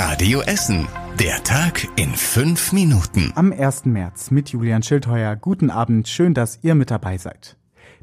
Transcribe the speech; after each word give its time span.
Radio 0.00 0.42
Essen. 0.42 0.86
Der 1.18 1.42
Tag 1.42 1.88
in 1.96 2.14
fünf 2.14 2.72
Minuten. 2.72 3.32
Am 3.34 3.52
1. 3.52 3.86
März 3.86 4.30
mit 4.30 4.50
Julian 4.50 4.84
Schildheuer. 4.84 5.34
Guten 5.34 5.70
Abend, 5.70 6.06
schön, 6.06 6.34
dass 6.34 6.60
ihr 6.62 6.76
mit 6.76 6.92
dabei 6.92 7.18
seid. 7.18 7.57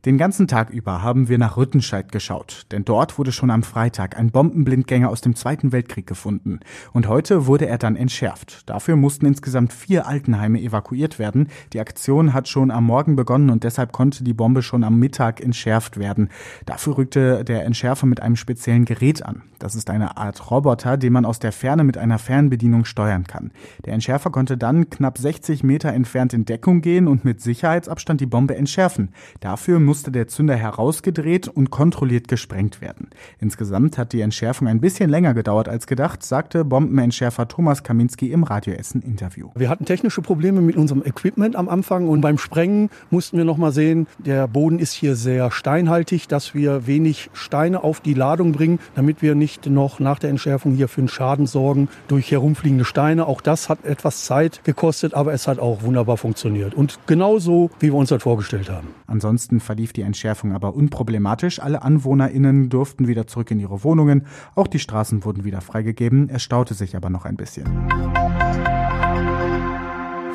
Den 0.05 0.19
ganzen 0.19 0.47
Tag 0.47 0.69
über 0.69 1.01
haben 1.01 1.29
wir 1.29 1.39
nach 1.39 1.57
Rüttenscheid 1.57 2.11
geschaut, 2.11 2.67
denn 2.69 2.85
dort 2.85 3.17
wurde 3.17 3.31
schon 3.31 3.49
am 3.49 3.63
Freitag 3.63 4.19
ein 4.19 4.29
Bombenblindgänger 4.29 5.09
aus 5.09 5.21
dem 5.21 5.35
Zweiten 5.35 5.71
Weltkrieg 5.71 6.05
gefunden. 6.05 6.59
Und 6.93 7.07
heute 7.07 7.47
wurde 7.47 7.65
er 7.65 7.79
dann 7.79 7.95
entschärft. 7.95 8.69
Dafür 8.69 8.97
mussten 8.97 9.25
insgesamt 9.25 9.73
vier 9.73 10.05
Altenheime 10.05 10.61
evakuiert 10.61 11.17
werden. 11.17 11.47
Die 11.73 11.79
Aktion 11.79 12.33
hat 12.33 12.47
schon 12.47 12.69
am 12.69 12.83
Morgen 12.83 13.15
begonnen 13.15 13.49
und 13.49 13.63
deshalb 13.63 13.93
konnte 13.93 14.23
die 14.23 14.35
Bombe 14.35 14.61
schon 14.61 14.83
am 14.83 14.99
Mittag 14.99 15.41
entschärft 15.41 15.97
werden. 15.97 16.29
Dafür 16.67 16.99
rückte 16.99 17.43
der 17.43 17.65
Entschärfer 17.65 18.05
mit 18.05 18.21
einem 18.21 18.35
speziellen 18.35 18.85
Gerät 18.85 19.25
an. 19.25 19.41
Das 19.57 19.73
ist 19.73 19.89
eine 19.89 20.17
Art 20.17 20.51
Roboter, 20.51 20.97
den 20.97 21.13
man 21.13 21.25
aus 21.25 21.39
der 21.39 21.51
Ferne 21.51 21.83
mit 21.83 21.97
einer 21.97 22.19
Fernbedienung 22.19 22.85
steuern 22.85 23.23
kann. 23.23 23.51
Der 23.85 23.93
Entschärfer 23.93 24.29
konnte 24.29 24.57
dann 24.57 24.91
knapp 24.91 25.17
60 25.17 25.63
Meter 25.63 25.91
entfernt 25.93 26.33
in 26.33 26.45
Deckung 26.45 26.81
gehen 26.81 27.07
und 27.07 27.25
mit 27.25 27.41
Sicherheitsabstand 27.41 28.21
die 28.21 28.27
Bombe 28.27 28.55
entschärfen. 28.55 29.09
Dafür 29.39 29.79
musste 29.95 30.11
der 30.11 30.27
Zünder 30.27 30.57
herausgedreht 30.57 31.47
und 31.47 31.69
kontrolliert 31.69 32.27
gesprengt 32.27 32.81
werden. 32.81 33.07
Insgesamt 33.39 33.97
hat 33.97 34.11
die 34.11 34.19
Entschärfung 34.19 34.67
ein 34.67 34.81
bisschen 34.81 35.09
länger 35.09 35.33
gedauert 35.33 35.69
als 35.69 35.87
gedacht, 35.87 36.21
sagte 36.21 36.65
Bombenentschärfer 36.65 37.47
Thomas 37.47 37.81
Kaminski 37.81 38.29
im 38.29 38.43
Radio 38.43 38.73
Essen 38.73 39.01
Interview. 39.01 39.51
Wir 39.55 39.69
hatten 39.69 39.85
technische 39.85 40.21
Probleme 40.21 40.59
mit 40.59 40.75
unserem 40.75 41.01
Equipment 41.05 41.55
am 41.55 41.69
Anfang 41.69 42.09
und 42.09 42.19
beim 42.19 42.37
Sprengen 42.37 42.89
mussten 43.09 43.37
wir 43.37 43.45
noch 43.45 43.55
mal 43.55 43.71
sehen, 43.71 44.07
der 44.17 44.49
Boden 44.49 44.79
ist 44.79 44.91
hier 44.91 45.15
sehr 45.15 45.49
steinhaltig, 45.49 46.27
dass 46.27 46.53
wir 46.53 46.85
wenig 46.87 47.29
Steine 47.31 47.81
auf 47.81 48.01
die 48.01 48.15
Ladung 48.15 48.51
bringen, 48.51 48.79
damit 48.95 49.21
wir 49.21 49.33
nicht 49.33 49.67
noch 49.67 50.01
nach 50.01 50.19
der 50.19 50.29
Entschärfung 50.29 50.73
hier 50.73 50.89
für 50.89 50.99
einen 50.99 51.07
Schaden 51.07 51.47
sorgen 51.47 51.87
durch 52.09 52.29
herumfliegende 52.31 52.83
Steine. 52.83 53.27
Auch 53.27 53.39
das 53.39 53.69
hat 53.69 53.85
etwas 53.85 54.25
Zeit 54.25 54.59
gekostet, 54.65 55.13
aber 55.13 55.31
es 55.31 55.47
hat 55.47 55.59
auch 55.59 55.83
wunderbar 55.83 56.17
funktioniert 56.17 56.73
und 56.73 56.99
genauso, 57.07 57.69
wie 57.79 57.87
wir 57.87 57.95
uns 57.95 58.09
das 58.09 58.23
vorgestellt 58.23 58.69
haben. 58.69 58.89
Ansonsten 59.07 59.61
verlief 59.61 59.84
die 59.93 60.01
Entschärfung 60.01 60.53
aber 60.53 60.75
unproblematisch. 60.75 61.59
Alle 61.59 61.81
AnwohnerInnen 61.81 62.69
durften 62.69 63.07
wieder 63.07 63.27
zurück 63.27 63.51
in 63.51 63.59
ihre 63.59 63.83
Wohnungen. 63.83 64.27
Auch 64.55 64.67
die 64.67 64.79
Straßen 64.79 65.25
wurden 65.25 65.43
wieder 65.43 65.61
freigegeben. 65.61 66.29
Es 66.29 66.43
staute 66.43 66.73
sich 66.73 66.95
aber 66.95 67.09
noch 67.09 67.25
ein 67.25 67.37
bisschen. 67.37 67.65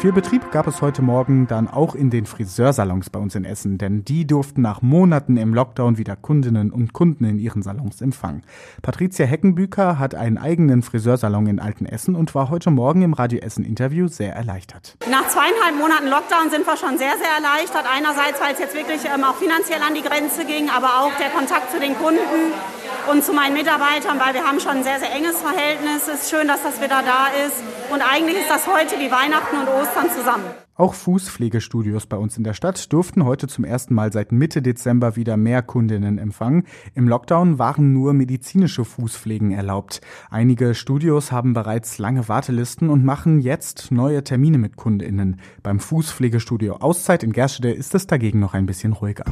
Viel 0.00 0.12
Betrieb 0.12 0.50
gab 0.50 0.66
es 0.66 0.80
heute 0.80 1.02
Morgen 1.02 1.46
dann 1.46 1.68
auch 1.68 1.94
in 1.94 2.08
den 2.08 2.24
Friseursalons 2.24 3.10
bei 3.10 3.18
uns 3.18 3.34
in 3.34 3.44
Essen, 3.44 3.76
denn 3.76 4.02
die 4.02 4.26
durften 4.26 4.62
nach 4.62 4.80
Monaten 4.80 5.36
im 5.36 5.52
Lockdown 5.52 5.98
wieder 5.98 6.16
Kundinnen 6.16 6.70
und 6.70 6.94
Kunden 6.94 7.24
in 7.24 7.38
ihren 7.38 7.62
Salons 7.62 8.00
empfangen. 8.00 8.42
Patricia 8.80 9.26
Heckenbüker 9.26 9.98
hat 9.98 10.14
einen 10.14 10.38
eigenen 10.38 10.80
Friseursalon 10.80 11.46
in 11.48 11.60
Altenessen 11.60 12.16
und 12.16 12.34
war 12.34 12.48
heute 12.48 12.70
Morgen 12.70 13.02
im 13.02 13.12
Radio 13.12 13.40
Essen 13.40 13.62
Interview 13.62 14.08
sehr 14.08 14.34
erleichtert. 14.34 14.96
Nach 15.10 15.28
zweieinhalb 15.28 15.76
Monaten 15.76 16.08
Lockdown 16.08 16.48
sind 16.48 16.66
wir 16.66 16.78
schon 16.78 16.96
sehr, 16.96 17.18
sehr 17.18 17.36
erleichtert. 17.36 17.84
Einerseits, 17.84 18.40
weil 18.40 18.54
es 18.54 18.58
jetzt 18.58 18.74
wirklich 18.74 19.04
ähm, 19.04 19.22
auch 19.22 19.34
finanziell 19.34 19.82
an 19.86 19.92
die 19.92 20.00
Grenze 20.00 20.46
ging, 20.46 20.70
aber 20.70 21.04
auch 21.04 21.12
der 21.20 21.28
Kontakt 21.28 21.72
zu 21.72 21.78
den 21.78 21.94
Kunden 21.94 22.56
und 23.10 23.22
zu 23.22 23.34
meinen 23.34 23.52
Mitarbeitern, 23.52 24.18
weil 24.18 24.32
wir 24.32 24.44
haben 24.48 24.60
schon 24.60 24.78
ein 24.78 24.84
sehr, 24.84 24.98
sehr 24.98 25.12
enges 25.12 25.36
Verhältnis. 25.40 26.08
Es 26.08 26.22
ist 26.22 26.30
schön, 26.30 26.48
dass 26.48 26.62
das 26.62 26.80
wieder 26.80 27.02
da 27.04 27.28
ist. 27.44 27.60
Und 27.90 28.00
eigentlich 28.00 28.38
ist 28.38 28.48
das 28.48 28.66
heute 28.68 29.00
wie 29.00 29.10
Weihnachten 29.10 29.56
und 29.56 29.68
Ostern 29.68 29.89
zusammen. 30.20 30.44
Auch 30.74 30.94
Fußpflegestudios 30.94 32.06
bei 32.06 32.16
uns 32.16 32.38
in 32.38 32.44
der 32.44 32.55
Stadt 32.55 32.92
durften 32.92 33.24
heute 33.24 33.48
zum 33.48 33.64
ersten 33.64 33.94
Mal 33.94 34.12
seit 34.12 34.33
Mitte 34.33 34.62
Dezember 34.62 35.14
wieder 35.16 35.36
mehr 35.36 35.62
Kundinnen 35.62 36.16
empfangen. 36.16 36.64
Im 36.94 37.06
Lockdown 37.06 37.58
waren 37.58 37.92
nur 37.92 38.14
medizinische 38.14 38.84
Fußpflegen 38.84 39.50
erlaubt. 39.50 40.00
Einige 40.30 40.74
Studios 40.74 41.33
haben 41.33 41.52
bereits 41.52 41.98
lange 41.98 42.28
Wartelisten 42.28 42.88
und 42.88 43.05
machen 43.05 43.41
jetzt 43.41 43.91
neue 43.91 44.24
Termine 44.24 44.58
mit 44.58 44.77
Kundinnen. 44.77 45.41
Beim 45.62 45.80
Fußpflegestudio 45.80 46.77
Auszeit 46.77 47.22
in 47.22 47.33
Gerstede 47.33 47.72
ist 47.72 47.94
es 47.94 48.06
dagegen 48.06 48.41
noch 48.41 48.55
ein 48.55 48.66
bisschen 48.66 48.95
ruhiger. 48.95 49.24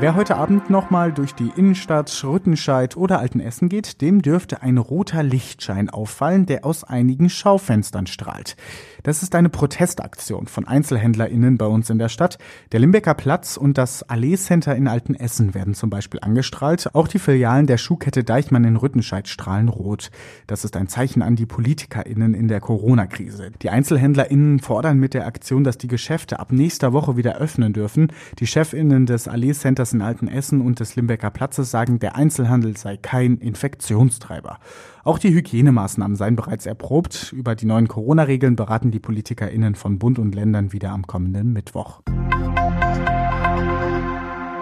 Wer 0.00 0.16
heute 0.16 0.36
Abend 0.36 0.70
nochmal 0.70 1.12
durch 1.12 1.36
die 1.36 1.52
Innenstadt, 1.54 2.24
Rüttenscheid 2.24 2.96
oder 2.96 3.20
Altenessen 3.20 3.68
geht, 3.68 4.00
dem 4.00 4.22
dürfte 4.22 4.60
ein 4.60 4.76
roter 4.76 5.22
Lichtschein 5.22 5.88
auffallen, 5.88 6.46
der 6.46 6.64
aus 6.64 6.82
einigen 6.82 7.30
Schaufenstern 7.30 8.08
strahlt. 8.08 8.56
Das 9.04 9.22
ist 9.22 9.36
eine 9.36 9.50
Protestaktion 9.50 10.48
von 10.48 10.66
EinzelhändlerInnen 10.66 11.58
bei 11.58 11.66
uns 11.66 11.90
in 11.90 11.98
der 11.98 12.08
Stadt. 12.08 12.38
Der 12.72 12.80
Limbecker 12.80 13.14
Platz 13.14 13.56
und 13.56 13.78
das 13.78 14.02
Allee 14.02 14.36
Center 14.36 14.74
in 14.74 14.88
Altenessen 14.88 15.54
werden 15.54 15.74
zum 15.74 15.90
Beispiel 15.90 16.20
angestrahlt. 16.20 16.92
Auch 16.94 17.06
die 17.06 17.20
Filialen 17.20 17.68
der 17.68 17.78
Schuhkette 17.78 18.24
Deichmann 18.24 18.64
in 18.64 18.76
Rüttenscheid 18.76 19.28
strahlen 19.28 19.68
rot. 19.68 20.10
Das 20.48 20.64
ist 20.64 20.76
ein 20.76 20.88
Zeichen 20.88 21.22
an 21.22 21.36
die 21.36 21.46
PolitikerInnen 21.46 22.34
in 22.34 22.48
der 22.48 22.60
Corona-Krise. 22.60 23.52
Die 23.62 23.70
EinzelhändlerInnen 23.70 24.58
fordern 24.58 24.98
mit 24.98 25.14
der 25.14 25.26
Aktion, 25.26 25.62
dass 25.62 25.78
die 25.78 25.88
Geschäfte 25.88 26.40
ab 26.40 26.50
nächster 26.50 26.92
Woche 26.92 27.16
wieder 27.16 27.36
öffnen 27.36 27.72
dürfen. 27.72 28.08
Die 28.40 28.46
ChefInnen 28.46 29.06
des 29.06 29.28
Allee 29.28 29.52
Centers 29.52 29.83
in 29.92 30.02
Altenessen 30.02 30.60
und 30.60 30.80
des 30.80 30.96
Limbecker 30.96 31.30
Platzes 31.30 31.70
sagen, 31.70 31.98
der 31.98 32.16
Einzelhandel 32.16 32.76
sei 32.76 32.96
kein 32.96 33.36
Infektionstreiber. 33.36 34.58
Auch 35.04 35.18
die 35.18 35.34
Hygienemaßnahmen 35.34 36.16
seien 36.16 36.36
bereits 36.36 36.66
erprobt. 36.66 37.32
Über 37.32 37.54
die 37.54 37.66
neuen 37.66 37.88
Corona-Regeln 37.88 38.56
beraten 38.56 38.90
die 38.90 39.00
PolitikerInnen 39.00 39.74
von 39.74 39.98
Bund 39.98 40.18
und 40.18 40.34
Ländern 40.34 40.72
wieder 40.72 40.90
am 40.90 41.06
kommenden 41.06 41.52
Mittwoch. 41.52 42.00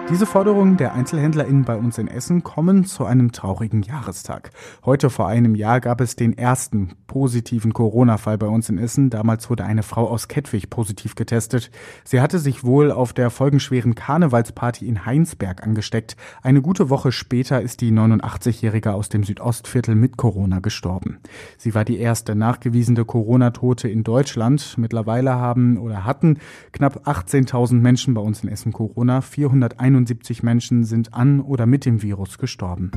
Diese 0.09 0.25
Forderungen 0.25 0.77
der 0.77 0.93
EinzelhändlerInnen 0.93 1.63
bei 1.63 1.77
uns 1.77 1.97
in 1.97 2.07
Essen 2.07 2.43
kommen 2.43 2.83
zu 2.83 3.05
einem 3.05 3.31
traurigen 3.31 3.81
Jahrestag. 3.83 4.51
Heute 4.85 5.09
vor 5.09 5.27
einem 5.27 5.55
Jahr 5.55 5.79
gab 5.79 6.01
es 6.01 6.15
den 6.15 6.37
ersten 6.37 6.89
positiven 7.13 7.73
Corona-Fall 7.73 8.39
bei 8.39 8.47
uns 8.47 8.69
in 8.69 8.79
Essen. 8.79 9.11
Damals 9.11 9.47
wurde 9.51 9.65
eine 9.65 9.83
Frau 9.83 10.09
aus 10.09 10.27
Kettwig 10.27 10.71
positiv 10.71 11.13
getestet. 11.13 11.69
Sie 12.03 12.21
hatte 12.21 12.39
sich 12.39 12.63
wohl 12.63 12.91
auf 12.91 13.13
der 13.13 13.29
folgenschweren 13.29 13.93
Karnevalsparty 13.93 14.87
in 14.87 15.05
Heinsberg 15.05 15.61
angesteckt. 15.61 16.17
Eine 16.41 16.63
gute 16.63 16.89
Woche 16.89 17.11
später 17.11 17.61
ist 17.61 17.81
die 17.81 17.91
89-Jährige 17.91 18.93
aus 18.93 19.09
dem 19.09 19.23
Südostviertel 19.23 19.93
mit 19.93 20.17
Corona 20.17 20.57
gestorben. 20.57 21.19
Sie 21.59 21.75
war 21.75 21.85
die 21.85 21.99
erste 21.99 22.33
nachgewiesene 22.33 23.05
Corona-Tote 23.05 23.87
in 23.87 24.03
Deutschland. 24.03 24.75
Mittlerweile 24.79 25.35
haben 25.35 25.77
oder 25.77 26.05
hatten 26.05 26.39
knapp 26.71 27.07
18.000 27.07 27.75
Menschen 27.75 28.15
bei 28.15 28.21
uns 28.21 28.41
in 28.41 28.49
Essen 28.49 28.73
Corona. 28.73 29.21
471 29.21 29.83
71 30.23 30.41
Menschen 30.41 30.83
sind 30.83 31.13
an 31.13 31.41
oder 31.41 31.65
mit 31.65 31.85
dem 31.85 32.01
Virus 32.01 32.37
gestorben. 32.37 32.91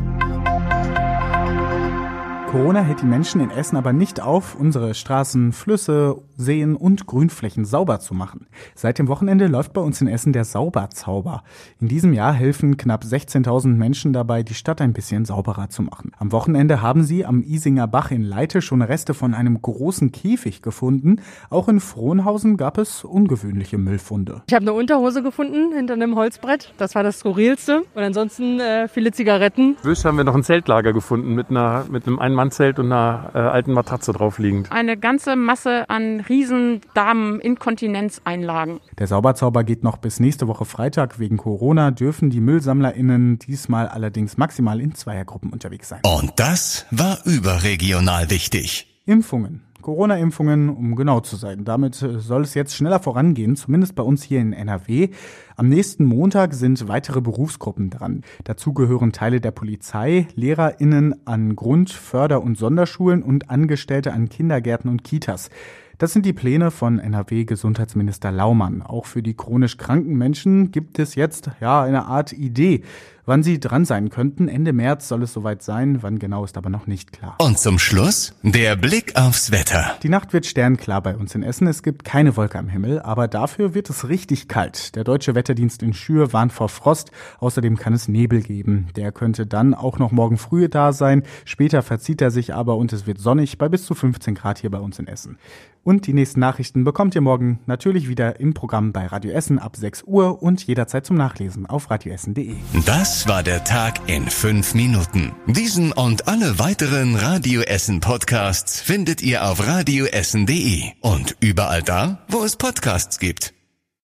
Corona 2.51 2.81
hält 2.81 3.03
die 3.03 3.07
Menschen 3.07 3.41
in 3.41 3.51
Essen 3.51 3.77
aber 3.77 3.93
nicht 3.93 4.21
auf, 4.21 4.55
unsere 4.55 4.95
Straßen, 4.95 5.53
Flüsse, 5.53 6.17
Seen 6.37 6.77
und 6.77 7.07
Grünflächen 7.07 7.65
sauber 7.65 7.99
zu 7.99 8.15
machen. 8.15 8.47
Seit 8.75 8.99
dem 8.99 9.09
Wochenende 9.09 9.49
läuft 9.49 9.73
bei 9.73 9.81
uns 9.81 10.01
in 10.01 10.07
Essen 10.07 10.33
der 10.33 10.45
Sauberzauber. 10.45 11.43
In 11.81 11.89
diesem 11.89 12.13
Jahr 12.13 12.33
helfen 12.33 12.77
knapp 12.77 13.03
16.000 13.03 13.69
Menschen 13.69 14.13
dabei, 14.13 14.43
die 14.43 14.55
Stadt 14.55 14.81
ein 14.81 14.93
bisschen 14.93 15.25
sauberer 15.25 15.71
zu 15.71 15.83
machen. 15.83 16.13
Am 16.19 16.31
Wochenende 16.31 16.83
haben 16.83 17.03
sie 17.03 17.27
am 17.27 17.43
Isinger 17.43 17.89
Bach 17.89 18.11
in 18.11 18.23
Leite 18.23 18.63
schon 18.63 18.81
Reste 18.81 19.13
von 19.13 19.35
einem 19.35 19.61
großen 19.61 20.13
Käfig 20.13 20.63
gefunden. 20.63 21.21
Auch 21.51 21.69
in 21.69 21.81
Frohnhausen 21.81 22.57
gab 22.57 22.79
es 22.79 23.03
ungewöhnliche 23.03 23.77
Müllfunde. 23.77 24.43
Ich 24.47 24.55
habe 24.55 24.63
eine 24.63 24.73
Unterhose 24.73 25.23
gefunden 25.23 25.73
hinter 25.75 25.95
einem 25.95 26.15
Holzbrett. 26.15 26.73
Das 26.79 26.95
war 26.95 27.03
das 27.03 27.19
skurrilste. 27.19 27.83
Und 27.95 28.03
ansonsten 28.03 28.61
äh, 28.61 28.87
viele 28.89 29.11
Zigaretten. 29.11 29.77
Wisch 29.83 30.05
haben 30.05 30.17
wir 30.17 30.25
noch 30.25 30.35
ein 30.35 30.45
Zeltlager 30.45 30.93
gefunden 30.93 31.35
mit 31.35 31.51
einer 31.51 31.87
mit 31.91 32.07
einem 32.07 32.19
Ein-Mann-Zelt 32.37 32.79
und 32.79 32.93
einer 32.93 33.31
äh, 33.35 33.39
alten 33.39 33.73
Matratze 33.73 34.13
drauf 34.13 34.39
liegend. 34.39 34.71
Eine 34.71 34.97
ganze 34.97 35.37
Masse 35.37 35.89
an 35.89 36.21
riesen 36.21 36.83
Damen-Inkontinenzeinlagen. 36.95 38.81
Der 38.99 39.07
Sauberzauber 39.07 39.65
geht 39.65 39.83
noch 39.83 39.97
bis 39.97 40.21
nächste 40.21 40.47
Woche 40.47 40.67
Freitag. 40.67 41.19
Wegen 41.19 41.39
Corona 41.39 41.91
dürfen 41.91 42.29
die 42.31 42.41
MüllsammlerInnen 42.41 43.39
diesmal 43.39 43.89
allerdings 43.89 44.37
maximal 44.37 44.81
in 44.81 44.95
Zweiergruppen 44.95 45.51
unterwegs 45.51 45.89
sein. 45.89 46.01
Und 46.05 46.33
das 46.37 46.87
war 46.91 47.19
überregional 47.25 48.31
wichtig. 48.31 49.01
Impfungen. 49.07 49.66
Corona-Impfungen, 49.87 50.69
um 50.69 50.97
genau 50.97 51.21
zu 51.21 51.37
sein. 51.37 51.65
Damit 51.65 51.95
soll 51.95 52.43
es 52.43 52.55
jetzt 52.55 52.75
schneller 52.75 52.99
vorangehen, 52.99 53.55
zumindest 53.55 53.95
bei 53.95 54.03
uns 54.03 54.25
hier 54.25 54.41
in 54.41 54.53
NRW. 54.53 55.11
Am 55.55 55.69
nächsten 55.69 56.05
Montag 56.05 56.55
sind 56.55 56.89
weitere 56.89 57.21
Berufsgruppen 57.21 57.89
dran. 57.89 58.23
Dazu 58.43 58.75
gehören 58.75 59.13
Teile 59.13 59.41
der 59.41 59.53
Polizei, 59.53 60.27
LehrerInnen 60.35 61.25
an 61.25 61.55
Grund-, 61.55 61.91
Förder- 61.91 62.43
und 62.43 62.59
Sonderschulen 62.59 63.23
und 63.23 63.49
Angestellte 63.49 64.13
an 64.13 64.29
Kindergärten 64.29 64.91
und 64.91 65.05
Kitas. 65.05 65.51
Das 65.99 66.13
sind 66.13 66.27
die 66.27 66.35
Pläne 66.35 66.71
von 66.71 66.99
NRW-Gesundheitsminister 66.99 68.31
Laumann. 68.31 68.83
Auch 68.83 69.07
für 69.07 69.23
die 69.23 69.33
chronisch 69.33 69.79
kranken 69.79 70.15
Menschen 70.19 70.71
gibt 70.71 70.99
es 70.99 71.15
jetzt 71.15 71.51
ja 71.59 71.83
eine 71.83 72.05
Art 72.05 72.35
Idee. 72.35 72.83
Wann 73.29 73.43
sie 73.43 73.59
dran 73.59 73.85
sein 73.85 74.09
könnten, 74.09 74.47
Ende 74.47 74.73
März 74.73 75.09
soll 75.09 75.25
es 75.25 75.33
soweit 75.33 75.61
sein, 75.61 76.05
wann 76.05 76.21
genau 76.21 76.45
ist 76.45 76.57
aber 76.57 76.71
noch 76.71 76.87
nicht 76.87 77.13
klar. 77.13 77.35
Und 77.41 77.59
zum 77.59 77.81
Schluss 77.81 78.37
der 78.43 78.77
Blick 78.77 79.17
aufs 79.17 79.51
Wetter. 79.51 79.97
Die 80.05 80.09
Nacht 80.09 80.33
wird 80.33 80.47
sternklar 80.47 81.03
bei 81.03 81.17
uns 81.17 81.35
in 81.35 81.43
Essen. 81.43 81.67
Es 81.67 81.83
gibt 81.83 82.05
keine 82.05 82.37
Wolke 82.37 82.57
am 82.57 82.69
Himmel, 82.69 83.01
aber 83.01 83.27
dafür 83.27 83.75
wird 83.75 83.91
es 83.91 84.09
richtig 84.09 84.47
kalt. 84.47 84.95
Der 84.95 85.03
deutsche 85.03 85.35
Wetterdienst 85.35 85.83
in 85.83 85.93
Schür 85.93 86.33
warnt 86.33 86.53
vor 86.53 86.69
Frost. 86.69 87.11
Außerdem 87.41 87.77
kann 87.79 87.95
es 87.95 88.07
Nebel 88.07 88.43
geben. 88.43 88.87
Der 88.95 89.11
könnte 89.11 89.45
dann 89.45 89.75
auch 89.75 89.99
noch 89.99 90.13
morgen 90.13 90.39
früh 90.39 90.69
da 90.69 90.93
sein. 90.93 91.25
Später 91.45 91.83
verzieht 91.83 92.23
er 92.23 92.31
sich 92.31 92.55
aber 92.55 92.77
und 92.77 92.93
es 92.93 93.09
wird 93.09 93.19
sonnig 93.19 93.59
bei 93.59 93.69
bis 93.69 93.87
zu 93.87 93.97
15 93.97 94.37
Grad 94.37 94.59
hier 94.59 94.71
bei 94.71 94.79
uns 94.79 95.01
in 95.01 95.09
Essen. 95.09 95.37
Und 95.87 96.09
die 96.09 96.15
nächsten 96.15 96.41
Nachrichten 96.41 96.83
bekommt 96.83 97.15
ihr 97.15 97.21
morgen 97.21 97.61
natürlich 97.67 98.09
wieder 98.09 98.41
im 98.41 98.55
Programm 98.55 98.91
bei 98.91 99.07
Radio 99.07 99.31
Essen 99.31 99.61
ab 99.61 99.77
6 99.77 100.03
Uhr 100.03 100.43
und 100.43 100.67
jederzeit 100.67 101.07
zum 101.07 101.17
Nachlesen 101.17 101.65
auf 101.67 101.91
radioessen.de. 101.91 102.57
Das 102.85 103.29
war 103.29 103.45
der 103.45 103.63
Tag 103.63 104.01
in 104.09 104.29
fünf 104.29 104.75
Minuten. 104.75 105.31
Diesen 105.47 105.93
und 105.93 106.27
alle 106.27 106.59
weiteren 106.59 107.15
Radio 107.15 107.61
Essen 107.61 108.01
Podcasts 108.01 108.81
findet 108.81 109.23
ihr 109.23 109.49
auf 109.49 109.65
radioessen.de 109.65 110.91
und 111.03 111.37
überall 111.39 111.85
da, 111.85 112.19
wo 112.27 112.43
es 112.43 112.57
Podcasts 112.57 113.21
gibt. 113.21 113.56